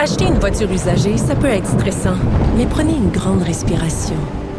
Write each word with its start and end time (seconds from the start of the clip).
Acheter 0.00 0.26
une 0.26 0.38
voiture 0.38 0.70
usagée, 0.70 1.16
ça 1.16 1.34
peut 1.34 1.48
être 1.48 1.66
stressant, 1.66 2.14
mais 2.56 2.66
prenez 2.66 2.92
une 2.92 3.10
grande 3.10 3.42
respiration. 3.42 4.14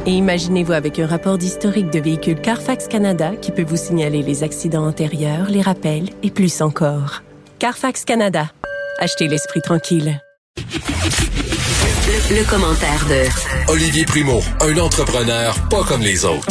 Et 0.05 0.11
imaginez-vous 0.11 0.73
avec 0.73 0.99
un 0.99 1.07
rapport 1.07 1.37
d'historique 1.37 1.89
de 1.91 1.99
véhicule 1.99 2.41
Carfax 2.41 2.89
Canada 2.89 3.31
qui 3.41 3.51
peut 3.53 3.63
vous 3.63 3.77
signaler 3.77 4.21
les 4.21 4.43
accidents 4.43 4.85
antérieurs, 4.85 5.47
les 5.49 5.61
rappels 5.61 6.09
et 6.23 6.29
plus 6.29 6.61
encore. 6.61 7.21
Carfax 7.57 8.03
Canada. 8.03 8.51
Achetez 8.99 9.29
l'esprit 9.29 9.61
tranquille. 9.61 10.21
Le, 10.57 12.35
le 12.41 12.49
commentaire 12.49 13.05
de 13.07 13.71
Olivier 13.71 14.03
Primo, 14.03 14.41
un 14.59 14.77
entrepreneur 14.77 15.55
pas 15.69 15.83
comme 15.83 16.01
les 16.01 16.25
autres. 16.25 16.47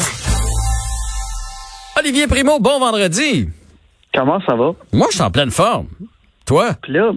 Olivier 1.99 2.27
Primo, 2.27 2.59
bon 2.59 2.81
vendredi. 2.81 3.51
Comment 4.15 4.41
ça 4.47 4.55
va? 4.55 4.71
Moi, 4.95 5.09
je 5.11 5.17
suis 5.17 5.23
en 5.23 5.31
pleine 5.31 5.51
forme. 5.51 5.89
Toi? 6.47 6.73
Puis 6.83 6.95
là, 6.95 7.11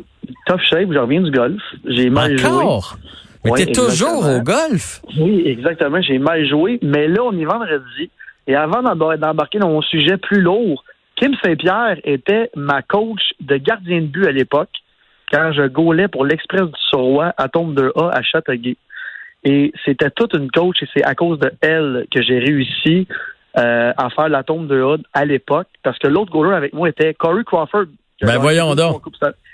tough 0.45 0.61
shape, 0.61 0.91
je 0.91 0.98
reviens 0.98 1.21
du 1.21 1.32
golf. 1.32 1.61
J'ai 1.86 2.09
mal 2.09 2.36
Encore? 2.45 2.97
Mais 3.43 3.52
t'es 3.54 3.71
toujours 3.71 4.24
au 4.28 4.39
golf? 4.42 5.01
joué. 5.15 5.23
Oui, 5.23 5.43
exactement. 5.47 6.01
J'ai 6.01 6.19
mal 6.19 6.47
joué. 6.47 6.78
Mais 6.83 7.07
là, 7.07 7.23
on 7.23 7.37
est 7.37 7.46
vendredi. 7.46 8.10
Et 8.47 8.56
avant 8.56 8.82
d'embar- 8.83 9.18
d'embarquer 9.18 9.59
dans 9.59 9.70
mon 9.70 9.82
sujet 9.82 10.18
plus 10.18 10.42
lourd, 10.42 10.83
Kim 11.15 11.33
Saint-Pierre 11.43 11.97
était 12.04 12.50
ma 12.56 12.82
coach 12.82 13.21
de 13.39 13.57
gardien 13.57 14.01
de 14.01 14.06
but 14.07 14.28
à 14.28 14.32
l'époque 14.32 14.70
quand 15.32 15.51
je 15.54 15.68
gaulais 15.68 16.07
pour 16.07 16.25
l'Express 16.25 16.64
du 16.64 16.79
Surroi 16.89 17.34
à 17.37 17.48
Tombe 17.48 17.73
2A 17.79 18.09
à 18.11 18.21
Châteauguay. 18.21 18.75
Et 19.43 19.71
c'était 19.86 20.09
toute 20.11 20.34
une 20.36 20.51
coach 20.51 20.78
et 20.84 20.87
c'est 20.93 21.04
à 21.04 21.15
cause 21.15 21.39
de 21.39 21.51
elle 21.61 22.06
que 22.14 22.21
j'ai 22.21 22.37
réussi 22.39 23.07
euh, 23.57 23.92
à 23.98 24.09
faire 24.11 24.29
la 24.29 24.43
tombe 24.43 24.71
2A 24.71 25.01
à 25.14 25.25
l'époque 25.25 25.68
parce 25.84 25.98
que 26.00 26.07
l'autre 26.07 26.32
goaler 26.32 26.56
avec 26.56 26.73
moi 26.73 26.89
était 26.89 27.14
Corey 27.15 27.43
Crawford. 27.43 27.86
Ben, 28.21 28.37
voyons 28.37 28.75
donc. 28.75 29.01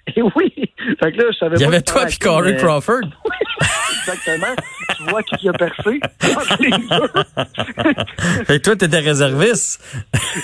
Et 0.15 0.21
oui. 0.21 0.53
Fait 0.99 1.11
que 1.11 1.17
là, 1.17 1.23
je 1.31 1.37
savais 1.37 1.55
Il 1.57 1.61
y 1.61 1.65
avait 1.65 1.81
toi 1.81 2.05
puis 2.05 2.17
Corey 2.17 2.53
mais- 2.53 2.57
Crawford. 2.57 3.01
Exactement. 3.99 4.55
tu 4.95 5.03
vois 5.03 5.23
qui 5.23 5.49
a 5.49 5.53
percé. 5.53 5.99
Fait 8.45 8.59
que 8.59 8.63
toi, 8.63 8.75
t'étais 8.75 8.99
réserviste. 8.99 9.83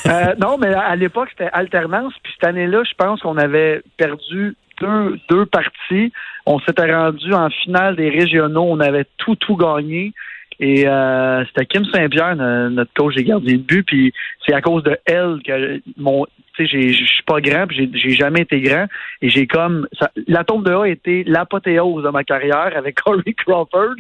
Euh, 0.06 0.36
non, 0.40 0.58
mais 0.58 0.74
à 0.74 0.96
l'époque, 0.96 1.30
c'était 1.32 1.50
alternance. 1.54 2.14
Puis 2.24 2.34
cette 2.36 2.50
année-là, 2.50 2.84
je 2.84 2.94
pense 2.98 3.22
qu'on 3.22 3.38
avait 3.38 3.82
perdu 3.98 4.56
deux, 4.82 5.18
deux 5.30 5.46
parties. 5.46 6.12
On 6.46 6.60
s'était 6.60 6.94
rendu 6.94 7.34
en 7.34 7.50
finale 7.50 7.96
des 7.96 8.10
régionaux. 8.10 8.66
On 8.70 8.80
avait 8.80 9.06
tout, 9.18 9.36
tout 9.36 9.56
gagné. 9.56 10.14
Et 10.60 10.88
euh, 10.88 11.44
c'était 11.48 11.66
Kim 11.66 11.86
Saint-Pierre, 11.86 12.36
no- 12.36 12.70
notre 12.70 12.94
coach 12.94 13.16
des 13.16 13.24
gardiens 13.24 13.58
de 13.58 13.62
but. 13.62 13.84
Puis 13.84 14.14
c'est 14.46 14.54
à 14.54 14.62
cause 14.62 14.84
de 14.84 14.98
elle 15.06 15.40
que 15.46 15.82
mon. 15.98 16.26
Tu 16.56 16.68
sais, 16.68 16.90
je 16.90 17.04
suis 17.06 17.24
pas 17.24 17.42
grand, 17.42 17.66
puis 17.66 17.90
j'ai- 17.94 18.10
jamais 18.12 18.42
été 18.42 18.62
grand. 18.62 18.86
Et 19.22 19.30
j'ai 19.30 19.48
comme. 19.48 19.88
La 20.28 20.44
tombe 20.44 20.66
de 20.66 20.72
A 20.72 20.84
a 20.84 20.88
été 20.88 21.24
l'apothéose 21.24 22.04
de 22.04 22.10
ma 22.10 22.24
carrière 22.24 22.72
avec 22.76 22.96
Corey 23.04 23.34
Crawford. 23.34 23.96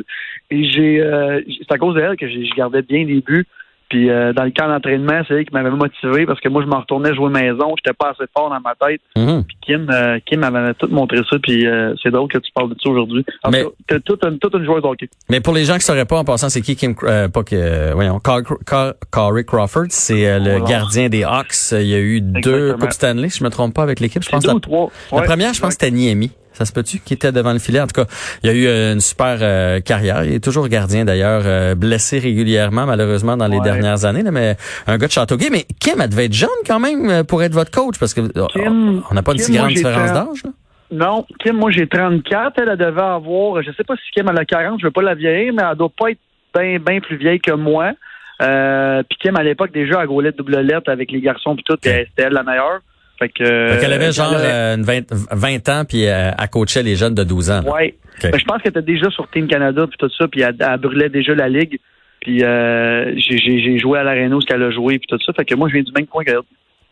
Et 0.52 0.64
j'ai. 0.66 1.02
euh, 1.02 1.42
c'est 1.48 1.72
à 1.72 1.78
cause 1.78 1.96
de 1.96 2.02
elle 2.02 2.16
que 2.16 2.28
je 2.30 2.56
gardais 2.56 2.84
bien 2.84 3.06
les 3.06 3.22
buts. 3.22 3.48
Puis 3.94 4.10
euh, 4.10 4.34
dans 4.34 4.44
le 4.44 4.50
camp 4.50 4.68
d'entraînement, 4.68 5.22
c'est 5.28 5.36
elle 5.36 5.46
qui 5.46 5.54
m'avait 5.54 5.70
motivé 5.70 6.26
parce 6.26 6.40
que 6.40 6.50
moi, 6.50 6.64
je 6.64 6.68
me 6.68 6.74
retournais 6.76 7.14
jouer 7.14 7.30
maison. 7.30 7.76
J'étais 7.78 7.94
pas 7.96 8.10
assez 8.10 8.24
fort 8.36 8.50
dans 8.50 8.60
ma 8.60 8.74
tête. 8.74 9.02
Mhm. 9.16 9.44
Puis 9.44 9.58
Kim, 9.62 9.88
euh, 9.92 10.18
Kim 10.26 10.40
m'avait 10.40 10.74
tout 10.74 10.88
montré 10.90 11.18
ça. 11.30 11.38
Puis 11.44 11.68
euh, 11.68 11.94
c'est 12.02 12.10
drôle 12.10 12.28
que 12.28 12.40
tu 12.40 12.52
parles 12.56 12.70
de 12.70 12.76
ça 12.82 12.90
aujourd'hui. 12.90 13.24
Mais- 13.52 13.64
T'es 13.88 14.00
toute 14.00 14.26
une, 14.26 14.40
toute 14.40 14.56
une 14.56 14.66
joueuse 14.66 14.82
de 14.82 14.88
hockey. 14.88 15.10
Mais 15.30 15.42
pour 15.42 15.54
les 15.54 15.66
gens 15.66 15.76
qui 15.76 15.82
sauraient 15.82 16.06
pas, 16.06 16.18
en 16.18 16.24
passant, 16.24 16.50
c'est 16.50 16.62
qui 16.62 16.76
Kim, 16.76 16.96
euh, 17.04 17.28
pas 17.28 17.44
que, 17.44 17.56
euh, 17.56 17.92
voyons, 17.94 18.20
Car- 18.20 18.42
Car- 18.66 18.94
Corey 19.12 19.44
Crawford, 19.44 19.86
c'est 19.90 20.28
euh, 20.28 20.40
le 20.40 20.50
Voilà. 20.58 20.66
gardien 20.66 21.10
des 21.10 21.24
Hawks. 21.24 21.54
Il 21.74 21.86
y 21.88 21.94
a 21.94 22.00
eu 22.00 22.20
deux. 22.22 22.74
Coupes 22.74 22.92
Stanley, 22.94 23.30
si 23.30 23.38
je 23.40 23.44
me 23.44 23.50
trompe 23.52 23.76
pas, 23.76 23.84
avec 23.84 24.00
l'équipe. 24.00 24.24
Je 24.24 24.30
pense 24.30 24.42
deux 24.42 24.50
la, 24.50 24.56
ou 24.56 24.60
trois. 24.60 24.90
la 25.12 25.22
première, 25.22 25.54
je 25.54 25.62
pense 25.62 25.76
que 25.76 25.82
c'était 25.84 25.92
Niemi. 25.96 26.32
Ça 26.54 26.66
se 26.66 26.72
peut-tu? 26.72 27.00
Qui 27.00 27.14
était 27.16 27.32
devant 27.32 27.52
le 27.54 27.60
filet? 27.60 27.80
En 27.82 27.88
tout 27.88 28.02
cas, 28.02 28.08
il 28.44 28.48
y 28.48 28.50
a 28.50 28.56
eu 28.56 28.66
euh, 28.68 28.94
une 28.94 29.00
super 29.02 29.38
euh, 29.42 29.80
carrière. 29.80 30.24
Il 30.24 30.34
est 30.34 30.44
toujours 30.44 30.68
gardien 30.68 31.04
d'ailleurs, 31.06 31.42
euh, 31.46 31.76
blessé 31.76 32.20
régulièrement 32.20 32.86
malheureusement 32.86 33.36
dans 33.38 33.48
les 33.48 33.58
Ouais. 33.58 33.64
dernières 33.64 34.06
années. 34.06 34.24
là, 34.24 34.32
mais 34.32 34.56
un 34.88 34.98
gars 34.98 35.08
de 35.08 35.12
Châteauguay. 35.12 35.50
Mais 35.52 35.66
Kim, 35.80 36.00
elle 36.02 36.10
devait 36.10 36.26
être 36.26 36.34
jeune 36.34 36.50
quand 36.68 36.80
même 36.80 37.24
pour 37.26 37.42
être 37.44 37.54
votre 37.54 37.72
coach 37.72 37.98
parce 38.00 38.14
que 38.14 38.22
euh, 38.22 38.46
Kim- 38.54 39.02
on 39.10 39.14
n'a 39.14 39.24
pas 39.24 39.32
une 39.34 39.38
Kim, 39.40 39.46
si 39.46 39.54
grande 39.54 39.70
différence 39.74 40.12
d'âge. 40.14 40.44
Non, 40.92 41.26
Kim, 41.40 41.58
moi 41.58 41.72
j'ai 41.72 41.88
34. 41.88 42.54
Elle, 42.60 42.70
elle 42.70 42.78
devait 42.78 43.02
avoir, 43.02 43.64
je 43.64 43.72
sais 43.72 43.84
pas 43.84 43.96
si 43.96 44.12
Kim 44.14 44.28
elle 44.30 44.38
a 44.40 44.46
40, 44.46 44.80
je 44.80 44.86
veux 44.86 44.92
pas 44.92 45.02
la 45.02 45.16
vieillir, 45.16 45.54
mais 45.54 45.64
elle 45.70 45.76
doit 45.78 45.90
pas 45.98 46.12
être 46.12 46.20
bien 46.56 46.78
bien 46.78 47.00
plus 47.00 47.18
vieille 47.18 47.40
que 47.40 47.52
moi. 47.54 47.94
Euh, 48.42 49.02
puis 49.10 49.18
Kim, 49.22 49.36
à 49.38 49.44
l'époque, 49.44 49.72
déjà, 49.72 50.02
elle 50.02 50.08
gaulait 50.08 50.32
double 50.32 50.60
lettre 50.60 50.92
avec 50.92 51.12
les 51.12 51.22
garçons 51.22 51.56
puis 51.56 51.64
tout, 51.64 51.76
c'était 51.82 52.08
elle 52.18 52.34
la 52.34 52.44
meilleure. 52.44 52.80
Fait 53.28 53.30
que. 53.30 53.86
Avait 53.86 54.06
euh, 54.06 54.12
genre 54.12 54.34
elle 54.34 54.38
avait- 54.46 54.52
euh, 54.54 54.76
une 54.76 54.84
20, 54.84 55.02
20 55.32 55.70
ans 55.70 55.84
puis 55.88 56.08
euh, 56.08 56.32
elle 56.40 56.50
coachait 56.50 56.84
les 56.84 56.96
jeunes 56.96 57.16
de 57.16 57.24
12 57.24 57.50
ans. 57.52 57.62
là. 57.64 57.72
Ouais. 57.72 57.96
Ok. 58.24 58.32
Ben, 58.32 58.40
je 58.40 58.46
pense 58.46 58.62
qu'elle 58.62 58.72
était 58.72 58.82
déjà 58.82 59.10
sur 59.10 59.28
Team 59.32 59.48
Canada 59.48 59.86
puis 59.88 59.98
tout 59.98 60.10
ça, 60.18 60.28
puis 60.28 60.42
elle, 60.42 60.56
elle 60.60 60.78
brûlait 60.80 61.10
déjà 61.10 61.34
la 61.36 61.50
ligue. 61.50 61.80
Puis 62.22 62.44
euh, 62.44 63.14
j'ai- 63.18 63.78
joué 63.80 64.00
à 64.00 64.04
l'Arena 64.04 64.36
où 64.36 64.42
ce 64.42 64.46
qu'elle 64.48 64.64
a 64.64 64.72
joué 64.72 64.98
puis 65.00 65.08
tout 65.10 65.18
ça. 65.26 65.34
Fait 65.34 65.44
que 65.46 65.56
moi, 65.56 65.68
je 65.68 65.74
viens 65.74 65.84
du 65.84 65.92
même 65.92 66.08
coin 66.08 66.24
qu'elle. 66.24 66.38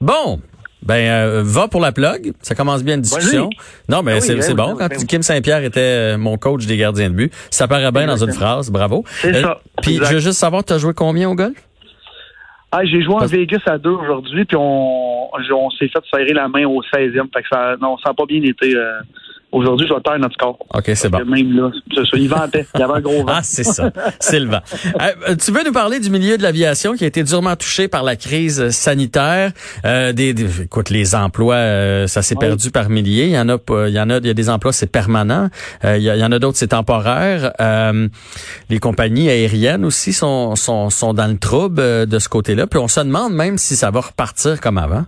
Bon. 0.02 0.40
Ben, 0.84 0.96
euh, 0.96 1.42
va 1.46 1.68
pour 1.68 1.80
la 1.80 1.92
plug. 1.92 2.34
Ça 2.42 2.56
commence 2.56 2.84
bien 2.84 2.96
une 2.96 3.02
discussion. 3.02 3.52
Non, 3.88 4.02
mais 4.02 4.14
Ah 4.14 4.16
oui, 4.16 4.22
c'est 4.22 4.50
oui, 4.50 4.54
bon. 4.56 4.76
Quand 4.76 4.88
oui. 4.98 5.06
Kim 5.06 5.22
Saint-Pierre 5.22 5.64
était 5.64 5.80
euh, 5.80 6.18
mon 6.18 6.38
coach 6.38 6.66
des 6.66 6.76
gardiens 6.76 7.12
de 7.12 7.16
but, 7.16 7.32
ça 7.52 7.68
paraît 7.68 7.92
bien 7.92 8.08
dans 8.08 8.18
une 8.26 8.34
phrase. 8.34 8.72
Bravo. 8.72 9.06
C'est 9.22 9.36
Euh, 9.36 9.42
ça. 9.42 9.62
Puis, 9.84 9.98
je 10.04 10.14
veux 10.14 10.20
juste 10.20 10.40
savoir, 10.40 10.64
tu 10.64 10.74
as 10.74 10.80
joué 10.80 10.94
combien 10.96 11.30
au 11.30 11.36
golf? 11.36 11.56
Ah, 12.72 12.86
j'ai 12.86 13.02
joué 13.02 13.16
en 13.16 13.20
Parce- 13.20 13.32
Vegas 13.32 13.62
à 13.66 13.78
deux 13.78 13.90
aujourd'hui, 13.92 14.46
puis 14.46 14.56
on, 14.58 15.30
on 15.34 15.70
s'est 15.72 15.90
fait 15.90 16.04
serrer 16.14 16.34
la 16.34 16.48
main 16.48 16.66
au 16.66 16.82
16e. 16.84 17.28
Fait 17.34 17.42
que 17.42 17.48
ça, 17.52 17.76
non, 17.82 17.98
ça 17.98 18.10
n'a 18.12 18.14
pas 18.14 18.26
bien 18.26 18.42
été. 18.44 18.76
euh, 18.76 19.00
aujourd'hui, 19.52 19.88
je 19.88 19.94
vais 19.94 20.02
taire 20.02 20.18
notre 20.20 20.34
score. 20.34 20.58
OK, 20.74 20.92
c'est 20.96 21.10
bon. 21.10 21.20
Même 21.26 21.54
là. 21.56 21.72
Il 22.14 22.30
ventait. 22.30 22.66
Il 22.76 22.80
y 22.80 22.84
avait 22.84 22.94
un 22.94 23.02
gros 23.02 23.20
vent. 23.26 23.34
Ah, 23.36 23.40
c'est 23.44 23.64
ça. 23.64 23.92
c'est 24.20 24.40
le 24.40 24.48
vent. 24.50 24.62
Euh, 25.02 25.36
tu 25.36 25.52
veux 25.52 25.64
nous 25.66 25.72
parler 25.72 26.00
du 26.00 26.10
milieu 26.10 26.38
de 26.38 26.44
l'aviation 26.44 26.94
qui 26.94 27.04
a 27.04 27.08
été 27.08 27.24
durement 27.24 27.56
touché 27.56 27.88
par 27.88 28.04
la 28.04 28.16
crise 28.16 28.70
sanitaire? 28.70 29.52
Euh, 29.86 30.14
des, 30.14 30.34
des- 30.34 30.64
écoute, 30.64 30.90
les 30.90 31.16
emplois, 31.16 31.56
euh, 31.56 32.08
ça 32.08 32.22
s'est 32.22 32.36
Oui. 32.36 32.40
perdu 32.48 32.72
par 32.72 32.90
milliers. 32.90 33.26
Il 33.26 33.32
y 33.32 33.40
en 33.40 33.50
a, 33.50 33.58
pas- 33.58 33.88
il 33.90 33.94
y 33.94 34.00
en 34.00 34.10
a, 34.10 34.18
il 34.18 34.26
y 34.28 34.30
a 34.30 34.34
des 34.34 34.50
emplois, 34.50 34.74
c'est 34.74 34.92
permanent. 34.92 35.50
Euh, 35.86 35.98
il, 35.98 36.04
y 36.04 36.08
y 36.08 36.24
en 36.24 36.32
a 36.32 36.40
d'autres, 36.40 36.58
c'est 36.58 36.68
temporaire. 36.70 37.52
Euh, 37.60 38.08
les 38.70 38.80
compagnies 38.80 39.30
aériennes 39.30 39.86
aussi 39.86 40.14
sont, 40.14 40.56
sont, 40.56 40.90
sont 40.90 41.14
dans 41.14 41.28
le 41.28 41.38
trouble 41.38 42.06
de 42.08 42.20
ce 42.20 42.30
côté-là. 42.30 42.68
Puis 42.68 42.80
on 42.80 42.88
se 42.88 43.00
demande 43.00 43.34
même 43.34 43.58
si 43.58 43.76
ça 43.76 43.92
va 43.92 44.02
repartir 44.02 44.60
comme 44.62 44.78
avant. 44.78 45.06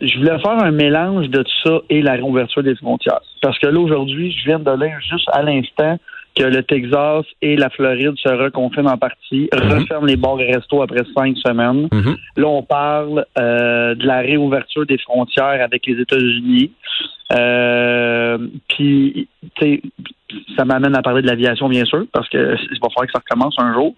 Je 0.00 0.16
voulais 0.18 0.38
faire 0.38 0.62
un 0.62 0.70
mélange 0.70 1.28
de 1.28 1.42
tout 1.42 1.50
ça 1.64 1.80
et 1.90 2.02
la 2.02 2.12
réouverture 2.12 2.62
des 2.62 2.76
frontières. 2.76 3.20
Parce 3.42 3.58
que 3.58 3.66
là, 3.66 3.80
aujourd'hui, 3.80 4.30
je 4.32 4.44
viens 4.44 4.58
de 4.58 4.70
lire 4.70 4.98
juste 5.10 5.28
à 5.32 5.42
l'instant 5.42 5.98
que 6.36 6.44
le 6.44 6.62
Texas 6.62 7.24
et 7.42 7.56
la 7.56 7.68
Floride 7.70 8.14
se 8.16 8.28
reconfinent 8.28 8.88
en 8.88 8.96
partie, 8.96 9.48
Mhm. 9.52 9.72
referment 9.80 10.06
les 10.06 10.16
bars 10.16 10.40
et 10.40 10.52
restos 10.52 10.82
après 10.82 11.02
cinq 11.16 11.36
semaines. 11.38 11.88
Mhm. 11.92 12.16
Là, 12.36 12.46
on 12.46 12.62
parle 12.62 13.24
euh, 13.38 13.96
de 13.96 14.06
la 14.06 14.18
réouverture 14.18 14.86
des 14.86 14.98
frontières 14.98 15.60
avec 15.62 15.84
les 15.86 16.00
États-Unis. 16.00 16.70
Euh, 17.32 18.38
puis, 18.68 19.28
tu 19.56 19.60
sais, 19.60 19.82
ça 20.56 20.64
m'amène 20.64 20.96
à 20.96 21.02
parler 21.02 21.22
de 21.22 21.26
l'aviation, 21.26 21.68
bien 21.68 21.84
sûr, 21.84 22.04
parce 22.12 22.28
que 22.28 22.36
il 22.72 22.78
va 22.80 22.88
falloir 22.94 23.06
que 23.06 23.12
ça 23.12 23.18
recommence 23.18 23.54
un 23.58 23.74
jour. 23.74 23.94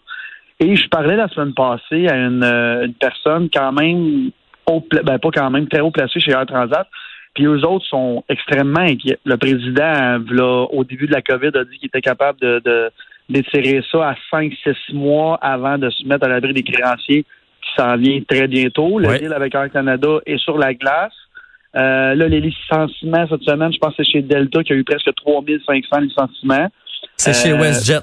Et 0.60 0.76
je 0.76 0.88
parlais 0.88 1.16
la 1.16 1.28
semaine 1.28 1.54
passée 1.54 2.06
à 2.08 2.16
une, 2.16 2.42
euh, 2.44 2.84
une 2.86 2.94
personne 2.94 3.48
quand 3.52 3.72
même, 3.72 4.30
haut, 4.66 4.84
ben 5.04 5.18
pas 5.18 5.30
quand 5.32 5.50
même, 5.50 5.68
très 5.68 5.80
haut 5.80 5.90
placée 5.90 6.20
chez 6.20 6.32
Air 6.32 6.46
Transat. 6.46 6.86
Puis 7.34 7.44
eux 7.44 7.64
autres 7.64 7.86
sont 7.86 8.24
extrêmement 8.28 8.80
inquiets. 8.80 9.18
Le 9.24 9.36
président, 9.36 10.18
là, 10.30 10.66
au 10.70 10.82
début 10.84 11.06
de 11.06 11.12
la 11.12 11.22
COVID, 11.22 11.50
a 11.54 11.64
dit 11.64 11.78
qu'il 11.78 11.86
était 11.86 12.00
capable 12.00 12.40
de, 12.40 12.60
de- 12.64 12.90
d'étirer 13.28 13.82
ça 13.92 14.10
à 14.10 14.14
5-6 14.32 14.74
mois 14.94 15.38
avant 15.40 15.78
de 15.78 15.88
se 15.90 16.04
mettre 16.04 16.26
à 16.26 16.28
l'abri 16.28 16.52
des 16.52 16.64
créanciers 16.64 17.22
qui 17.62 17.70
s'en 17.76 17.96
vient 17.96 18.20
très 18.28 18.48
bientôt. 18.48 18.98
Le 18.98 19.08
Ouais. 19.08 19.18
deal 19.20 19.32
avec 19.32 19.54
Air 19.54 19.70
Canada 19.70 20.18
est 20.26 20.38
sur 20.38 20.58
la 20.58 20.74
glace. 20.74 21.12
Euh, 21.76 22.14
là, 22.16 22.26
les 22.26 22.40
licenciements 22.40 23.26
cette 23.28 23.42
semaine, 23.42 23.72
je 23.72 23.78
pense 23.78 23.94
que 23.94 24.02
c'est 24.02 24.10
chez 24.10 24.22
Delta 24.22 24.64
qui 24.64 24.72
a 24.72 24.76
eu 24.76 24.82
presque 24.82 25.08
3500 25.14 26.00
licenciements. 26.00 26.68
C'est 27.16 27.32
chez 27.32 27.52
Euh, 27.52 27.58
WestJet. 27.58 28.00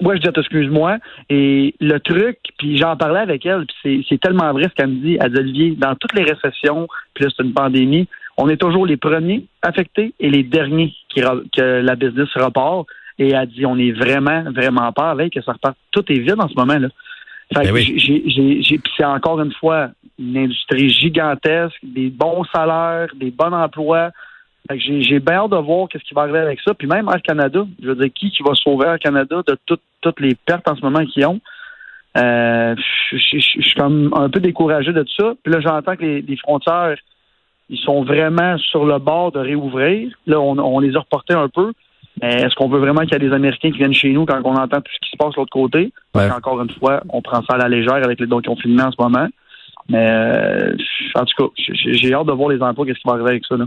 Ouais, 0.00 0.16
je 0.16 0.22
dis, 0.22 0.28
excuse-moi. 0.34 0.98
Et 1.28 1.74
le 1.80 1.98
truc, 1.98 2.38
puis 2.58 2.78
j'en 2.78 2.96
parlais 2.96 3.20
avec 3.20 3.44
elle, 3.46 3.66
puis 3.82 4.06
c'est, 4.08 4.20
tellement 4.20 4.52
vrai 4.52 4.64
ce 4.64 4.74
qu'elle 4.74 4.88
me 4.88 5.00
dit. 5.00 5.18
Elle 5.20 5.32
dit, 5.32 5.38
Olivier, 5.38 5.70
dans 5.76 5.94
toutes 5.94 6.14
les 6.14 6.24
récessions, 6.24 6.88
puis 7.14 7.24
là, 7.24 7.30
c'est 7.36 7.44
une 7.44 7.52
pandémie, 7.52 8.08
on 8.36 8.48
est 8.48 8.56
toujours 8.56 8.86
les 8.86 8.96
premiers 8.96 9.44
affectés 9.60 10.14
et 10.18 10.30
les 10.30 10.42
derniers 10.42 10.94
qui, 11.08 11.20
que 11.20 11.80
la 11.80 11.94
business 11.96 12.28
repart. 12.34 12.86
Et 13.18 13.32
elle 13.32 13.46
dit, 13.48 13.66
on 13.66 13.76
est 13.76 13.92
vraiment, 13.92 14.42
vraiment 14.50 14.90
pas 14.92 15.10
avec 15.10 15.34
que 15.34 15.42
ça 15.42 15.52
repart. 15.52 15.76
Tout 15.90 16.04
est 16.10 16.18
vide 16.18 16.40
en 16.40 16.48
ce 16.48 16.54
moment, 16.54 16.78
là. 16.78 16.88
Fait 17.54 17.64
Ben 17.64 17.68
que 17.68 17.74
oui. 17.74 17.98
j'ai, 17.98 18.80
c'est 18.96 19.04
encore 19.04 19.40
une 19.40 19.52
fois 19.52 19.90
une 20.18 20.36
industrie 20.36 20.88
gigantesque, 20.88 21.76
des 21.82 22.08
bons 22.08 22.44
salaires, 22.44 23.08
des 23.14 23.30
bons 23.30 23.52
emplois. 23.52 24.10
J'ai, 24.70 25.02
j'ai 25.02 25.18
bien 25.20 25.34
hâte 25.36 25.50
de 25.50 25.56
voir 25.56 25.88
qu'est-ce 25.88 26.04
qui 26.04 26.14
va 26.14 26.22
arriver 26.22 26.38
avec 26.38 26.60
ça. 26.60 26.72
Puis 26.74 26.86
même 26.86 27.08
Air 27.08 27.20
Canada, 27.22 27.66
je 27.82 27.88
veux 27.88 27.96
dire, 27.96 28.10
qui, 28.14 28.30
qui 28.30 28.42
va 28.42 28.54
sauver 28.54 28.86
Air 28.86 28.98
Canada 28.98 29.42
de 29.46 29.56
toutes 29.66 29.82
toutes 30.00 30.20
les 30.20 30.34
pertes 30.34 30.66
en 30.68 30.76
ce 30.76 30.82
moment 30.82 31.04
qu'ils 31.04 31.26
ont? 31.26 31.40
Euh, 32.18 32.74
je 33.10 33.16
je- 33.16 33.38
je- 33.38 33.60
je 33.60 33.68
suis 33.68 33.74
comme 33.74 34.12
un 34.14 34.28
peu 34.28 34.40
découragé 34.40 34.92
de 34.92 35.02
tout 35.02 35.14
ça. 35.18 35.32
Puis 35.42 35.52
là, 35.52 35.60
j'entends 35.60 35.96
que 35.96 36.02
les, 36.02 36.22
les 36.22 36.36
frontières 36.36 36.96
ils 37.70 37.78
sont 37.78 38.02
vraiment 38.04 38.58
sur 38.58 38.84
le 38.84 38.98
bord 38.98 39.32
de 39.32 39.38
réouvrir. 39.38 40.10
Là, 40.26 40.38
on, 40.40 40.78
les 40.80 40.94
a 40.94 41.00
reportés 41.00 41.32
un 41.34 41.48
peu. 41.48 41.72
Mais 42.20 42.34
est-ce 42.42 42.54
qu'on 42.54 42.68
veut 42.68 42.78
vraiment 42.80 43.00
qu'il 43.02 43.12
y 43.12 43.16
ait 43.16 43.28
des 43.28 43.32
Américains 43.34 43.70
qui 43.70 43.78
viennent 43.78 43.94
chez 43.94 44.10
nous 44.12 44.26
quand 44.26 44.38
on 44.44 44.54
entend 44.54 44.80
tout 44.82 44.92
ce 44.92 44.98
qui 45.00 45.10
se 45.10 45.16
passe 45.16 45.30
de 45.30 45.36
l'autre 45.36 45.52
côté? 45.52 45.90
Encore 46.36 46.60
une 46.60 46.70
fois, 46.70 47.02
on 47.08 47.22
prend 47.22 47.40
ça 47.42 47.54
à 47.54 47.58
la 47.58 47.68
légère 47.68 47.94
avec 47.94 48.20
les 48.20 48.26
dons 48.26 48.42
confinement 48.42 48.84
en 48.84 48.90
ce 48.92 49.00
moment. 49.00 49.26
Mais 49.88 50.06
euh, 50.10 50.76
en 51.14 51.24
tout 51.24 51.48
cas, 51.48 51.52
j'ai 51.56 52.12
hâte 52.12 52.26
de 52.26 52.32
voir 52.32 52.50
les 52.50 52.60
emplois, 52.60 52.84
qu'est-ce 52.84 52.98
qui 52.98 53.06
va 53.08 53.14
arriver 53.14 53.30
avec 53.30 53.46
ça. 53.46 53.56
Là. 53.56 53.64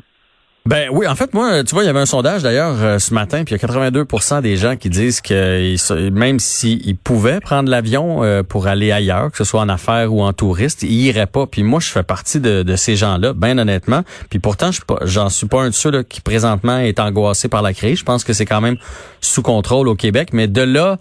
Ben 0.67 0.89
oui, 0.91 1.05
en 1.05 1.13
fait, 1.13 1.31
moi, 1.35 1.63
tu 1.63 1.75
vois, 1.75 1.83
il 1.83 1.85
y 1.85 1.89
avait 1.89 1.99
un 1.99 2.07
sondage 2.07 2.41
d'ailleurs 2.41 2.73
euh, 2.81 2.97
ce 2.97 3.13
matin, 3.13 3.43
puis 3.43 3.53
il 3.53 3.61
y 3.61 3.63
a 3.63 3.67
82 3.67 4.07
des 4.41 4.57
gens 4.57 4.75
qui 4.75 4.89
disent 4.89 5.21
que 5.21 6.09
même 6.09 6.39
s'ils 6.39 6.97
pouvaient 6.97 7.39
prendre 7.39 7.69
l'avion 7.69 8.23
euh, 8.23 8.41
pour 8.41 8.65
aller 8.65 8.91
ailleurs, 8.91 9.29
que 9.29 9.37
ce 9.37 9.43
soit 9.43 9.61
en 9.61 9.69
affaires 9.69 10.11
ou 10.11 10.23
en 10.23 10.33
touriste, 10.33 10.81
ils 10.81 11.05
iraient 11.05 11.27
pas. 11.27 11.45
Puis 11.45 11.61
moi, 11.61 11.79
je 11.79 11.89
fais 11.89 12.01
partie 12.01 12.39
de, 12.39 12.75
ces 12.75 12.95
gens-là, 12.95 13.33
bien 13.33 13.59
honnêtement. 13.59 14.01
Puis 14.31 14.39
pourtant, 14.39 14.71
je 14.71 14.81
j'en 15.03 15.29
suis 15.29 15.45
pas 15.45 15.61
un 15.61 15.69
de 15.69 15.75
ceux 15.75 16.01
qui 16.01 16.19
présentement 16.19 16.79
est 16.79 16.99
angoissé 16.99 17.47
par 17.47 17.61
la 17.61 17.73
crise. 17.73 17.99
Je 17.99 18.03
pense 18.03 18.23
que 18.23 18.33
c'est 18.33 18.47
quand 18.47 18.61
même 18.61 18.77
sous 19.21 19.43
contrôle 19.43 19.87
au 19.87 19.95
Québec. 19.95 20.29
Mais 20.33 20.47
de 20.47 20.61
là 20.61 20.97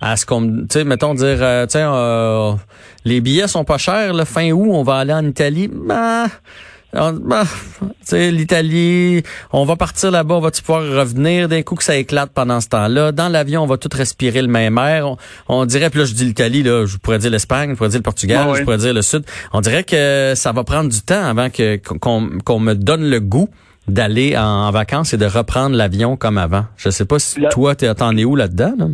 à 0.00 0.16
ce 0.16 0.26
qu'on, 0.26 0.46
tu 0.46 0.66
sais, 0.70 0.84
mettons 0.84 1.14
dire, 1.14 1.38
euh, 1.40 1.66
tiens, 1.66 2.56
les 3.04 3.20
billets 3.20 3.48
sont 3.48 3.64
pas 3.64 3.78
chers, 3.78 4.14
le 4.14 4.24
fin 4.24 4.52
août, 4.52 4.68
on 4.70 4.84
va 4.84 4.98
aller 4.98 5.12
en 5.12 5.26
Italie. 5.26 5.68
Ben, 5.68 6.28
bah, 6.92 7.44
l'Italie, 8.12 9.22
on 9.52 9.64
va 9.64 9.76
partir 9.76 10.10
là-bas, 10.10 10.34
on 10.34 10.40
va 10.40 10.50
pouvoir 10.50 10.82
revenir? 10.82 11.48
D'un 11.48 11.62
coup 11.62 11.74
que 11.74 11.84
ça 11.84 11.96
éclate 11.96 12.30
pendant 12.32 12.60
ce 12.60 12.68
temps-là. 12.68 13.12
Dans 13.12 13.28
l'avion, 13.28 13.62
on 13.62 13.66
va 13.66 13.78
tout 13.78 13.88
respirer 13.92 14.42
le 14.42 14.48
même 14.48 14.78
air. 14.78 15.16
On, 15.48 15.64
dirait, 15.64 15.90
puis 15.90 16.00
là, 16.00 16.04
je 16.04 16.14
dis 16.14 16.24
l'Italie, 16.24 16.62
là, 16.62 16.84
je 16.86 16.98
pourrais 16.98 17.18
dire 17.18 17.30
l'Espagne, 17.30 17.70
je 17.70 17.76
pourrais 17.76 17.88
dire 17.88 17.98
le 17.98 18.04
Portugal, 18.04 18.54
je 18.54 18.62
pourrais 18.62 18.78
dire 18.78 18.94
le 18.94 19.02
Sud. 19.02 19.24
On 19.52 19.60
dirait 19.60 19.84
que 19.84 20.34
ça 20.36 20.52
va 20.52 20.64
prendre 20.64 20.90
du 20.90 21.00
temps 21.00 21.24
avant 21.24 21.50
que 21.50 21.76
qu'on 21.76 22.60
me 22.60 22.74
donne 22.74 23.08
le 23.08 23.20
goût 23.20 23.48
d'aller 23.88 24.36
en, 24.36 24.70
vacances 24.70 25.12
et 25.12 25.16
de 25.16 25.26
reprendre 25.26 25.76
l'avion 25.76 26.16
comme 26.16 26.38
avant. 26.38 26.66
Je 26.76 26.90
sais 26.90 27.04
pas 27.04 27.18
si 27.18 27.40
toi, 27.50 27.74
t'en 27.74 28.16
es 28.16 28.24
où 28.24 28.36
là-dedans, 28.36 28.74
là? 28.78 28.86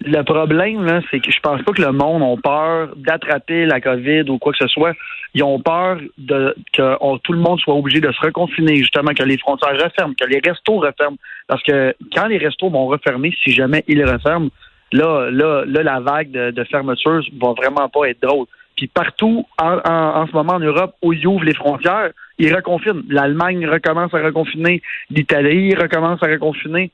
Le 0.00 0.22
problème, 0.22 1.02
c'est 1.10 1.18
que 1.20 1.32
je 1.32 1.40
pense 1.40 1.60
pas 1.62 1.72
que 1.72 1.82
le 1.82 1.92
monde 1.92 2.22
a 2.22 2.40
peur 2.40 2.94
d'attraper 2.96 3.66
la 3.66 3.80
COVID 3.80 4.30
ou 4.30 4.38
quoi 4.38 4.52
que 4.52 4.58
ce 4.58 4.68
soit. 4.68 4.92
Ils 5.34 5.42
ont 5.42 5.60
peur 5.60 5.98
de 6.18 6.54
que 6.72 7.18
tout 7.18 7.32
le 7.32 7.40
monde 7.40 7.58
soit 7.58 7.74
obligé 7.74 8.00
de 8.00 8.12
se 8.12 8.20
reconfiner, 8.20 8.76
justement, 8.76 9.12
que 9.12 9.24
les 9.24 9.38
frontières 9.38 9.74
referment, 9.74 10.14
que 10.14 10.26
les 10.26 10.40
restos 10.44 10.78
referment. 10.78 11.18
Parce 11.48 11.62
que 11.64 11.94
quand 12.14 12.26
les 12.26 12.38
restos 12.38 12.70
vont 12.70 12.86
refermer, 12.86 13.34
si 13.42 13.50
jamais 13.50 13.84
ils 13.88 14.04
referment, 14.04 14.50
là, 14.92 15.30
là, 15.30 15.64
là, 15.66 15.82
la 15.82 16.00
vague 16.00 16.30
de, 16.30 16.52
de 16.52 16.64
fermeture 16.64 17.22
va 17.40 17.52
vraiment 17.54 17.88
pas 17.88 18.08
être 18.08 18.22
drôle. 18.22 18.46
Puis 18.76 18.86
partout, 18.86 19.44
en, 19.60 19.78
en, 19.84 20.26
ce 20.28 20.32
moment 20.32 20.54
en 20.54 20.60
Europe, 20.60 20.94
où 21.02 21.12
ils 21.12 21.26
ouvrent 21.26 21.44
les 21.44 21.54
frontières, 21.54 22.10
ils 22.38 22.54
reconfinent. 22.54 23.02
L'Allemagne 23.08 23.66
recommence 23.66 24.14
à 24.14 24.22
reconfiner, 24.22 24.80
l'Italie 25.10 25.74
recommence 25.74 26.22
à 26.22 26.26
reconfiner 26.26 26.92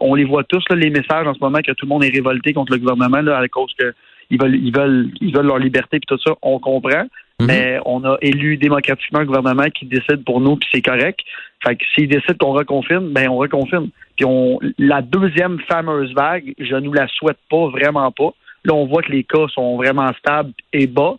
on 0.00 0.14
les 0.14 0.24
voit 0.24 0.44
tous, 0.44 0.64
les 0.70 0.90
messages 0.90 1.26
en 1.26 1.34
ce 1.34 1.40
moment 1.40 1.58
que 1.58 1.72
tout 1.72 1.86
le 1.86 1.88
monde 1.88 2.04
est 2.04 2.14
révolté 2.14 2.52
contre 2.52 2.72
le 2.72 2.78
gouvernement 2.78 3.20
là, 3.20 3.38
à 3.38 3.48
cause 3.48 3.72
que 3.78 3.94
ils 4.30 4.40
veulent, 4.40 4.56
ils 4.56 4.74
veulent, 4.74 5.10
ils 5.20 5.34
veulent 5.34 5.46
leur 5.46 5.58
liberté 5.58 6.00
puis 6.00 6.06
tout 6.06 6.18
ça. 6.18 6.34
On 6.42 6.58
comprend. 6.58 7.06
Mhm. 7.38 7.46
Mais 7.46 7.78
on 7.84 8.02
a 8.04 8.16
élu 8.22 8.56
démocratiquement 8.56 9.20
un 9.20 9.24
gouvernement 9.24 9.68
qui 9.70 9.84
décide 9.86 10.24
pour 10.24 10.40
nous, 10.40 10.56
puis 10.56 10.68
c'est 10.72 10.82
correct. 10.82 11.20
Fait 11.62 11.76
que 11.76 11.84
s'ils 11.94 12.08
décident 12.08 12.36
qu'on 12.38 12.52
reconfine, 12.52 13.12
ben 13.12 13.28
on 13.28 13.36
reconfine. 13.36 13.90
Puis 14.16 14.24
on 14.24 14.58
la 14.78 15.02
deuxième 15.02 15.60
fameuse 15.68 16.12
vague, 16.14 16.54
je 16.58 16.76
nous 16.76 16.92
la 16.92 17.06
souhaite 17.08 17.38
pas, 17.50 17.68
vraiment 17.68 18.10
pas. 18.10 18.30
Là, 18.64 18.74
on 18.74 18.86
voit 18.86 19.02
que 19.02 19.12
les 19.12 19.22
cas 19.22 19.46
sont 19.54 19.76
vraiment 19.76 20.12
stables 20.18 20.52
et 20.72 20.86
bas. 20.86 21.16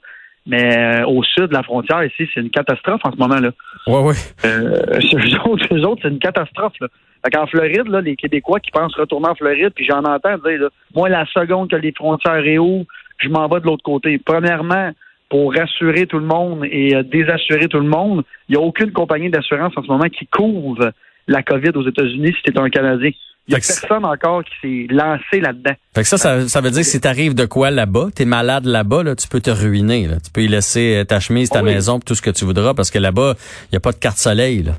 Mais 0.48 0.78
euh, 0.78 1.06
au 1.06 1.24
sud 1.24 1.48
de 1.48 1.54
la 1.54 1.62
frontière, 1.62 2.04
ici, 2.04 2.28
c'est 2.34 2.40
une 2.40 2.50
catastrophe 2.50 3.02
en 3.04 3.12
ce 3.12 3.18
moment-là. 3.18 3.52
Oui, 3.86 4.00
oui. 4.02 4.16
Euh, 4.46 5.00
eux 5.74 5.86
autres, 5.86 6.02
c'est 6.02 6.10
une 6.10 6.20
catastrophe. 6.20 6.74
Là. 6.80 6.88
Fait 7.28 7.38
en 7.38 7.48
Floride, 7.48 7.88
là, 7.88 8.02
les 8.02 8.16
Québécois 8.16 8.60
qui 8.60 8.72
pensent 8.72 8.96
retourner 8.96 9.30
en 9.30 9.36
Floride, 9.36 9.72
puis 9.76 9.86
j'en 9.86 10.00
entends 10.00 10.38
dire, 10.46 10.60
là, 10.60 10.70
moi, 10.96 11.10
la 11.10 11.26
seconde 11.26 11.70
que 11.70 11.76
les 11.76 11.92
frontières 11.92 12.42
réouvrent, 12.42 12.86
je 13.18 13.30
m'en 13.30 13.48
vais 13.48 13.60
de 13.60 13.66
l'autre 13.66 13.84
côté. 13.84 14.18
Premièrement, 14.18 14.92
pour 15.30 15.54
rassurer 15.54 16.06
tout 16.08 16.20
le 16.20 16.26
monde 16.26 16.64
et 16.66 16.96
euh, 16.96 17.04
désassurer 17.04 17.68
tout 17.68 17.80
le 17.80 17.90
monde, 17.90 18.24
il 18.48 18.56
n'y 18.56 18.62
a 18.62 18.66
aucune 18.66 18.92
compagnie 18.92 19.30
d'assurance 19.30 19.74
en 19.76 19.84
ce 19.84 19.88
moment 19.88 20.06
qui 20.06 20.26
couvre 20.28 20.92
la 21.28 21.44
COVID 21.44 21.72
aux 21.76 21.88
États-Unis 21.88 22.34
si 22.38 22.44
tu 22.44 22.52
es 22.52 22.60
un 22.60 22.70
Canadien. 22.70 23.12
Il 23.50 23.52
n'y 23.52 23.56
a 23.56 23.58
personne 23.60 24.06
encore 24.06 24.44
qui 24.44 24.54
s'est 24.62 24.94
lancé 24.94 25.40
là-dedans. 25.40 25.74
Fait 25.96 26.02
que 26.02 26.08
ça, 26.08 26.18
ça, 26.18 26.62
veut 26.62 26.70
dire 26.70 26.82
que 26.82 26.88
si 26.88 27.00
t'arrives 27.00 27.34
de 27.34 27.46
quoi 27.46 27.72
là-bas, 27.72 28.08
t'es 28.14 28.26
malade 28.26 28.66
là-bas, 28.66 29.04
là, 29.04 29.16
tu 29.16 29.28
peux 29.30 29.40
te 29.40 29.50
ruiner. 29.50 30.06
Là. 30.06 30.18
Tu 30.24 30.32
peux 30.32 30.42
y 30.42 30.50
laisser 30.50 31.04
ta 31.08 31.22
chemise, 31.22 31.50
ta 31.50 31.62
maison, 31.62 32.00
tout 32.00 32.14
ce 32.14 32.22
que 32.22 32.30
tu 32.30 32.44
voudras, 32.44 32.74
parce 32.74 32.92
que 32.92 33.00
là-bas, 33.00 33.36
il 33.64 33.70
n'y 33.74 33.78
a 33.78 33.80
pas 33.80 33.94
de 33.94 33.98
carte 33.98 34.18
soleil. 34.18 34.64
Là. 34.64 34.74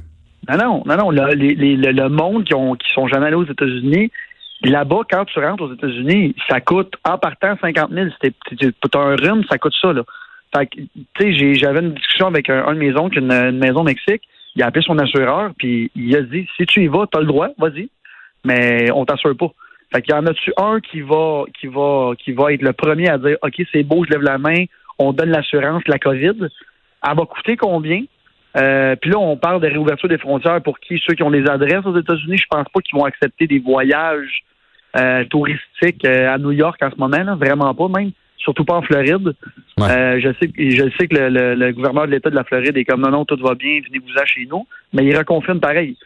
Non, 0.48 0.56
non, 0.56 0.82
non, 0.86 0.96
non. 0.96 1.10
Le, 1.10 2.08
monde 2.08 2.44
qui, 2.44 2.54
ont, 2.54 2.74
qui 2.74 2.88
sont 2.92 3.08
jamais 3.08 3.26
allés 3.26 3.36
aux 3.36 3.44
États-Unis, 3.44 4.10
là-bas, 4.62 5.00
quand 5.10 5.24
tu 5.24 5.38
rentres 5.40 5.62
aux 5.62 5.72
États-Unis, 5.72 6.34
ça 6.48 6.60
coûte, 6.60 6.94
en 7.04 7.18
partant, 7.18 7.56
50 7.60 7.90
000. 7.90 8.08
C'était 8.20 8.74
un 8.94 9.16
rhume, 9.16 9.44
ça 9.50 9.58
coûte 9.58 9.74
ça, 9.80 9.92
là. 9.92 10.02
Fait 10.56 10.66
que, 10.66 10.80
tu 11.14 11.38
sais, 11.38 11.54
j'avais 11.54 11.80
une 11.80 11.92
discussion 11.92 12.26
avec 12.26 12.48
un, 12.48 12.72
de 12.72 12.78
mes 12.78 12.96
oncles, 12.96 13.18
une, 13.18 13.32
une, 13.32 13.58
maison 13.58 13.80
au 13.80 13.84
Mexique. 13.84 14.22
Il 14.56 14.62
a 14.62 14.66
appelé 14.66 14.82
son 14.82 14.98
assureur, 14.98 15.50
puis 15.58 15.90
il 15.94 16.16
a 16.16 16.22
dit, 16.22 16.48
si 16.56 16.64
tu 16.64 16.82
y 16.82 16.86
vas, 16.86 17.06
t'as 17.10 17.20
le 17.20 17.26
droit, 17.26 17.48
vas-y, 17.58 17.90
mais 18.44 18.90
on 18.92 19.04
t'assure 19.04 19.36
pas. 19.36 19.50
Fait 19.92 20.02
qu'il 20.02 20.14
y 20.14 20.18
en 20.18 20.26
a-tu 20.26 20.52
un 20.56 20.80
qui 20.80 21.00
va, 21.00 21.44
qui 21.58 21.66
va, 21.66 22.12
qui 22.18 22.32
va 22.32 22.52
être 22.52 22.62
le 22.62 22.72
premier 22.72 23.08
à 23.08 23.18
dire, 23.18 23.36
OK, 23.42 23.54
c'est 23.72 23.82
beau, 23.82 24.04
je 24.04 24.10
lève 24.10 24.22
la 24.22 24.38
main, 24.38 24.64
on 24.98 25.12
donne 25.12 25.30
l'assurance, 25.30 25.82
la 25.86 25.98
COVID. 25.98 26.34
Elle 26.40 27.16
va 27.16 27.26
coûter 27.26 27.56
combien? 27.56 28.02
Euh, 28.56 28.96
puis 28.96 29.10
là, 29.10 29.18
on 29.18 29.36
parle 29.36 29.60
de 29.60 29.68
réouverture 29.68 30.08
des 30.08 30.18
frontières 30.18 30.62
pour 30.62 30.78
qui? 30.80 31.00
Ceux 31.06 31.14
qui 31.14 31.22
ont 31.22 31.30
des 31.30 31.48
adresses 31.48 31.84
aux 31.84 31.98
États-Unis. 31.98 32.38
Je 32.38 32.46
pense 32.48 32.66
pas 32.72 32.80
qu'ils 32.80 32.98
vont 32.98 33.04
accepter 33.04 33.46
des 33.46 33.58
voyages 33.58 34.42
euh, 34.96 35.24
touristiques 35.24 36.04
euh, 36.04 36.32
à 36.32 36.38
New 36.38 36.52
York 36.52 36.78
en 36.82 36.90
ce 36.90 36.96
moment, 36.96 37.22
là, 37.22 37.34
vraiment 37.34 37.74
pas 37.74 37.88
même. 37.88 38.10
Surtout 38.38 38.64
pas 38.64 38.76
en 38.76 38.82
Floride. 38.82 39.34
je 39.78 40.34
sais, 40.40 40.50
je 40.56 40.90
sais 40.98 41.08
que 41.08 41.16
le, 41.16 41.72
gouverneur 41.72 42.06
de 42.06 42.12
l'État 42.12 42.30
de 42.30 42.36
la 42.36 42.44
Floride 42.44 42.76
est 42.76 42.84
comme 42.84 43.02
non, 43.02 43.10
non, 43.10 43.24
tout 43.24 43.36
va 43.42 43.54
bien, 43.54 43.80
venez-vous-en 43.86 44.24
chez 44.24 44.46
nous. 44.46 44.66
Mais 44.92 45.04
il 45.04 45.16
reconfine 45.16 45.60
pareil. 45.60 45.96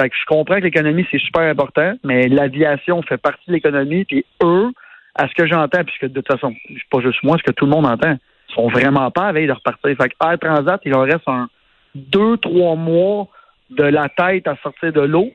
Fait 0.00 0.08
que 0.08 0.16
je 0.16 0.24
comprends 0.24 0.56
que 0.56 0.64
l'économie, 0.64 1.06
c'est 1.10 1.18
super 1.18 1.42
important, 1.42 1.92
mais 2.04 2.28
l'aviation 2.28 3.02
fait 3.02 3.18
partie 3.18 3.44
de 3.48 3.52
l'économie, 3.54 4.04
puis 4.04 4.24
eux, 4.42 4.70
à 5.14 5.28
ce 5.28 5.34
que 5.34 5.46
j'entends, 5.46 5.84
puisque 5.84 6.06
de 6.06 6.20
toute 6.20 6.28
façon, 6.28 6.54
pas 6.90 7.00
juste 7.00 7.22
moi, 7.22 7.36
ce 7.36 7.42
que 7.42 7.50
tout 7.50 7.66
le 7.66 7.72
monde 7.72 7.86
entend, 7.86 8.16
sont 8.54 8.68
vraiment 8.68 9.10
pas 9.10 9.26
à 9.26 9.32
veille 9.32 9.46
de 9.46 9.52
repartir. 9.52 9.94
Fait 10.00 10.08
que 10.08 10.14
Air 10.24 10.38
Transat, 10.38 10.80
il 10.84 10.94
en 10.94 11.02
reste 11.02 11.26
un 11.26 11.48
deux, 11.94 12.36
trois 12.38 12.76
mois 12.76 13.28
de 13.70 13.84
la 13.84 14.08
tête 14.08 14.46
à 14.46 14.56
sortir 14.62 14.92
de 14.92 15.00
l'eau. 15.00 15.30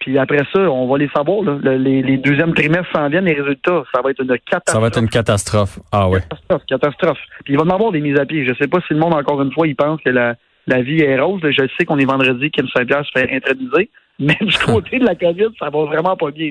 Puis 0.00 0.16
après 0.16 0.44
ça, 0.52 0.60
on 0.70 0.86
va 0.86 0.98
les 0.98 1.08
savoir. 1.08 1.42
les, 1.42 2.02
les, 2.02 2.16
deuxièmes 2.18 2.54
trimestres 2.54 2.90
s'en 2.94 3.08
viennent, 3.08 3.24
les 3.24 3.40
résultats. 3.40 3.82
Ça 3.92 4.00
va 4.00 4.10
être 4.10 4.22
une 4.22 4.28
catastrophe. 4.38 4.74
Ça 4.74 4.80
va 4.80 4.86
être 4.86 4.98
une 4.98 5.08
catastrophe. 5.08 5.78
Ah 5.90 6.08
oui. 6.08 6.20
Catastrophe, 6.20 6.62
catastrophe. 6.66 7.18
Puis 7.44 7.54
il 7.54 7.58
va 7.58 7.64
y 7.64 7.72
avoir 7.72 7.90
des 7.90 8.00
mises 8.00 8.18
à 8.18 8.24
pied. 8.24 8.46
Je 8.46 8.54
sais 8.54 8.68
pas 8.68 8.78
si 8.86 8.94
le 8.94 9.00
monde, 9.00 9.14
encore 9.14 9.42
une 9.42 9.52
fois, 9.52 9.66
il 9.66 9.74
pense 9.74 10.00
que 10.00 10.10
la, 10.10 10.36
la 10.68 10.82
vie 10.82 11.00
est 11.00 11.18
rose. 11.18 11.40
Je 11.42 11.66
sais 11.76 11.84
qu'on 11.84 11.98
est 11.98 12.04
vendredi, 12.04 12.50
Kim 12.50 12.68
Saint-Pierre 12.68 13.04
se 13.04 13.18
fait 13.18 13.34
introduire. 13.34 13.88
Mais 14.20 14.36
du 14.40 14.58
côté 14.58 14.98
de 14.98 15.04
la 15.04 15.14
COVID, 15.14 15.48
ça 15.60 15.70
va 15.70 15.84
vraiment 15.84 16.16
pas 16.16 16.32
bien. 16.32 16.50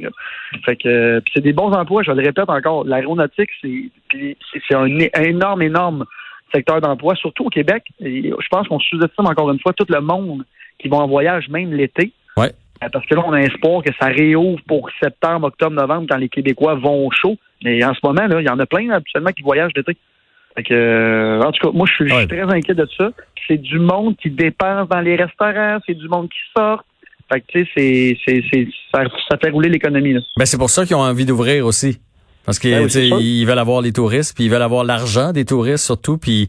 Fait 0.64 0.78
que 0.78 1.22
c'est 1.34 1.42
des 1.42 1.52
bons 1.52 1.72
emplois, 1.74 2.02
je 2.02 2.12
le 2.12 2.24
répète 2.24 2.50
encore. 2.50 2.86
L'aéronautique, 2.86 3.50
c'est 3.62 3.92
c'est 4.70 4.76
un 4.76 4.88
énorme, 5.22 5.62
énorme 5.62 6.06
secteur 6.54 6.82
d'emploi, 6.82 7.16
surtout 7.16 7.46
au 7.46 7.50
Québec. 7.50 7.84
je 8.00 8.48
pense 8.50 8.68
qu'on 8.68 8.80
sous-estime 8.80 9.26
encore 9.26 9.52
une 9.52 9.60
fois 9.60 9.74
tout 9.74 9.86
le 9.90 10.02
monde 10.02 10.44
qui 10.80 10.88
va 10.88 10.98
en 10.98 11.08
voyage, 11.08 11.50
même 11.50 11.74
l'été. 11.74 12.12
Ouais. 12.36 12.52
Euh, 12.84 12.90
parce 12.92 13.06
que 13.06 13.16
là, 13.16 13.24
on 13.26 13.34
a 13.34 13.42
espoir 13.42 13.82
que 13.82 13.92
ça 14.00 14.08
réouvre 14.08 14.60
pour 14.68 14.90
septembre, 15.02 15.48
octobre, 15.48 15.76
novembre, 15.76 16.08
quand 16.10 16.18
les 16.18 16.30
Québécois 16.30 16.76
vont 16.76 17.08
au 17.08 17.12
chaud. 17.12 17.38
Mais 17.64 17.84
en 17.84 17.94
ce 17.94 18.00
moment, 18.04 18.28
là, 18.28 18.40
il 18.40 18.46
y 18.46 18.50
en 18.50 18.60
a 18.60 18.66
plein 18.66 18.90
habituellement 18.90 19.32
qui 19.32 19.44
voyagent 19.44 19.72
l'été. 19.76 19.98
Fait 20.56 20.64
que, 20.64 20.74
euh, 20.74 21.42
en 21.42 21.52
tout 21.52 21.68
cas, 21.68 21.74
moi, 21.76 21.88
je 21.88 22.06
suis, 22.06 22.28
très 22.28 22.42
inquiet 22.42 22.74
de 22.74 22.88
ça. 22.98 23.12
C'est 23.48 23.58
du 23.58 23.80
monde 23.80 24.16
qui 24.18 24.30
dépense 24.30 24.90
dans 24.90 25.02
les 25.02 25.16
restaurants, 25.16 25.78
c'est 25.86 25.94
du 25.94 26.08
monde 26.08 26.30
qui 26.30 26.40
sort. 26.56 26.84
Fait 27.32 27.42
que, 27.42 27.46
tu 27.48 27.66
sais, 27.66 28.18
c'est, 28.26 28.44
c'est, 28.52 28.68
ça, 28.94 29.04
ça 29.30 29.38
fait 29.38 29.50
rouler 29.50 29.70
l'économie. 29.70 30.14
Ben, 30.38 30.46
c'est 30.46 30.58
pour 30.58 30.70
ça 30.70 30.86
qu'ils 30.86 30.96
ont 30.96 31.02
envie 31.02 31.26
d'ouvrir 31.26 31.66
aussi. 31.66 32.00
Parce 32.48 32.60
qu'ils 32.60 32.72
ben 32.72 33.46
veulent 33.46 33.60
avoir 33.60 33.82
les 33.82 33.92
touristes, 33.92 34.34
puis 34.34 34.46
ils 34.46 34.50
veulent 34.50 34.62
avoir 34.62 34.86
l'argent 34.86 35.34
des 35.34 35.46
touristes 35.46 35.84
surtout, 35.84 36.18
puis 36.18 36.48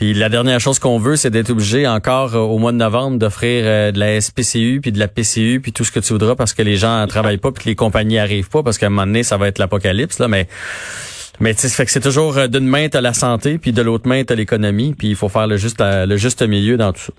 puis 0.00 0.14
la 0.14 0.30
dernière 0.30 0.60
chose 0.60 0.78
qu'on 0.78 0.98
veut, 0.98 1.16
c'est 1.16 1.28
d'être 1.28 1.50
obligé 1.50 1.86
encore 1.86 2.34
euh, 2.34 2.38
au 2.38 2.56
mois 2.56 2.72
de 2.72 2.78
novembre 2.78 3.18
d'offrir 3.18 3.64
euh, 3.66 3.92
de 3.92 4.00
la 4.00 4.18
SPCU 4.18 4.80
puis 4.80 4.92
de 4.92 4.98
la 4.98 5.08
PCU 5.08 5.60
puis 5.62 5.72
tout 5.72 5.84
ce 5.84 5.92
que 5.92 6.00
tu 6.00 6.14
voudras 6.14 6.34
parce 6.34 6.54
que 6.54 6.62
les 6.62 6.76
gens 6.76 7.06
travaillent 7.06 7.36
pas 7.36 7.52
puis 7.52 7.64
que 7.64 7.68
les 7.68 7.74
compagnies 7.74 8.18
arrivent 8.18 8.48
pas 8.48 8.62
parce 8.62 8.78
qu'à 8.78 8.86
un 8.86 8.88
moment 8.88 9.04
donné 9.04 9.22
ça 9.22 9.36
va 9.36 9.46
être 9.46 9.58
l'apocalypse 9.58 10.18
là. 10.18 10.26
Mais 10.26 10.48
mais 11.38 11.52
tu 11.52 11.68
fait 11.68 11.84
que 11.84 11.90
c'est 11.90 12.00
toujours 12.00 12.38
euh, 12.38 12.46
d'une 12.46 12.66
main 12.66 12.88
t'as 12.88 13.02
la 13.02 13.12
santé 13.12 13.58
puis 13.58 13.72
de 13.72 13.82
l'autre 13.82 14.08
main 14.08 14.24
t'as 14.24 14.36
l'économie 14.36 14.94
puis 14.98 15.08
il 15.08 15.16
faut 15.16 15.28
faire 15.28 15.46
le 15.46 15.58
juste 15.58 15.82
le 15.82 16.16
juste 16.16 16.40
milieu 16.48 16.78
dans 16.78 16.94
tout 16.94 17.00
ça. 17.00 17.12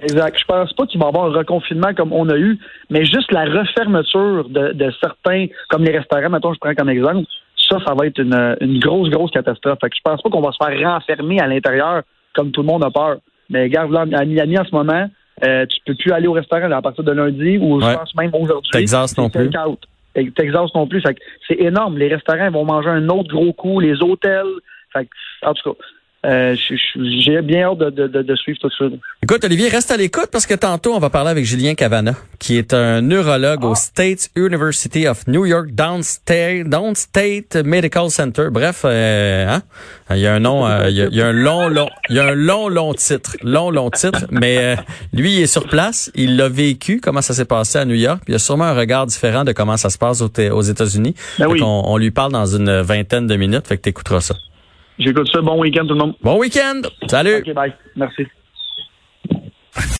Exact. 0.00 0.38
Je 0.38 0.44
pense 0.44 0.72
pas 0.74 0.86
qu'il 0.86 1.00
va 1.00 1.06
y 1.06 1.08
avoir 1.08 1.26
un 1.26 1.36
reconfinement 1.36 1.92
comme 1.94 2.12
on 2.12 2.28
a 2.28 2.36
eu, 2.36 2.58
mais 2.88 3.04
juste 3.04 3.30
la 3.32 3.44
refermeture 3.44 4.48
de, 4.48 4.72
de 4.72 4.92
certains, 5.00 5.46
comme 5.68 5.84
les 5.84 5.96
restaurants, 5.96 6.30
maintenant 6.30 6.54
je 6.54 6.58
prends 6.58 6.74
comme 6.74 6.88
exemple, 6.88 7.26
ça, 7.72 7.84
ça 7.86 7.94
va 7.94 8.06
être 8.06 8.18
une, 8.18 8.78
grosse, 8.78 9.08
grosse 9.08 9.30
catastrophe. 9.30 9.78
Fait 9.80 9.90
que 9.90 9.96
je 9.96 10.02
pense 10.02 10.22
pas 10.22 10.30
qu'on 10.30 10.40
va 10.40 10.52
se 10.52 10.64
faire 10.64 10.92
renfermer 10.92 11.40
à 11.40 11.46
l'intérieur 11.46 12.02
comme 12.34 12.50
tout 12.50 12.62
le 12.62 12.66
monde 12.66 12.84
a 12.84 12.90
peur. 12.90 13.16
Mais 13.50 13.64
regarde, 13.64 13.90
là, 13.90 14.00
à 14.00 14.24
Miami, 14.24 14.58
en 14.58 14.64
ce 14.64 14.74
moment, 14.74 15.08
euh, 15.44 15.66
tu 15.66 15.78
peux 15.84 15.94
plus 15.94 16.12
aller 16.12 16.26
au 16.26 16.32
restaurant 16.32 16.70
à 16.70 16.82
partir 16.82 17.04
de 17.04 17.12
lundi 17.12 17.58
ou 17.58 17.80
je 17.80 17.94
pense 17.94 18.14
même 18.14 18.30
aujourd'hui. 18.34 18.70
Texas 18.72 19.16
non 19.16 19.30
plus. 19.30 19.50
Texas 20.34 20.70
non 20.74 20.86
plus. 20.86 21.02
C'est 21.48 21.60
énorme. 21.60 21.98
Les 21.98 22.08
restaurants 22.08 22.50
vont 22.50 22.64
manger 22.64 22.90
un 22.90 23.08
autre 23.08 23.28
gros 23.28 23.52
coup, 23.52 23.80
les 23.80 24.00
hôtels. 24.02 24.44
Fait 24.92 25.04
que, 25.04 25.46
en 25.46 25.54
tout 25.54 25.72
cas, 25.72 25.78
euh, 26.24 26.54
j'ai 26.96 27.42
bien 27.42 27.68
hâte 27.70 27.78
de, 27.78 27.90
de, 27.90 28.06
de, 28.06 28.22
de 28.22 28.36
suivre 28.36 28.58
tout 28.60 28.70
ça. 28.78 28.84
Écoute, 29.22 29.44
Olivier, 29.44 29.68
reste 29.68 29.90
à 29.90 29.96
l'écoute 29.96 30.28
parce 30.30 30.46
que 30.46 30.54
tantôt, 30.54 30.94
on 30.94 30.98
va 30.98 31.10
parler 31.10 31.30
avec 31.30 31.44
Julien 31.44 31.74
Cavana, 31.74 32.14
qui 32.38 32.56
est 32.58 32.74
un 32.74 33.00
neurologue 33.02 33.64
au 33.64 33.74
State 33.74 34.28
University 34.36 35.06
of 35.08 35.26
New 35.26 35.46
York 35.46 35.70
Downstate, 35.72 36.68
Downstate 36.68 37.56
Medical 37.64 38.10
Center. 38.10 38.48
Bref, 38.50 38.82
euh, 38.84 39.48
hein? 39.48 39.62
il 40.10 40.18
y 40.18 40.26
a 40.26 40.34
un 40.34 40.40
nom, 40.40 40.66
euh, 40.66 40.88
il, 40.90 40.96
y 40.96 41.02
a, 41.02 41.06
il 41.06 41.14
y 41.16 41.22
a 41.22 41.26
un 41.26 41.32
long, 41.32 41.68
long, 41.68 41.88
il 42.08 42.16
y 42.16 42.18
a 42.20 42.26
un 42.28 42.34
long, 42.34 42.68
long 42.68 42.94
titre, 42.94 43.36
long, 43.42 43.70
long 43.70 43.90
titre. 43.90 44.26
Mais 44.30 44.58
euh, 44.58 44.76
lui, 45.12 45.34
il 45.36 45.42
est 45.42 45.46
sur 45.46 45.66
place, 45.68 46.10
il 46.14 46.36
l'a 46.36 46.48
vécu, 46.48 47.00
comment 47.00 47.22
ça 47.22 47.34
s'est 47.34 47.44
passé 47.44 47.78
à 47.78 47.84
New 47.84 47.94
York. 47.96 48.20
Puis 48.24 48.30
il 48.30 48.32
y 48.32 48.36
a 48.36 48.38
sûrement 48.38 48.64
un 48.64 48.74
regard 48.74 49.06
différent 49.06 49.44
de 49.44 49.52
comment 49.52 49.76
ça 49.76 49.90
se 49.90 49.98
passe 49.98 50.20
aux, 50.22 50.30
aux 50.52 50.62
États-Unis. 50.62 51.14
Ben 51.38 51.46
oui. 51.48 51.58
qu'on- 51.60 51.82
on 51.86 51.96
lui 51.96 52.10
parle 52.10 52.32
dans 52.32 52.46
une 52.46 52.80
vingtaine 52.80 53.26
de 53.26 53.36
minutes, 53.36 53.66
fait 53.66 53.76
que 53.76 53.82
t'écouteras 53.82 54.20
ça. 54.20 54.34
J'écoute 54.98 55.28
ça. 55.32 55.40
Bon 55.40 55.60
week-end 55.60 55.86
tout 55.86 55.94
le 55.94 56.00
monde. 56.00 56.14
Bon 56.22 56.38
week-end! 56.38 56.82
Salut! 57.08 57.36
OK, 57.46 57.54
bye. 57.54 57.72
Merci. 57.96 58.26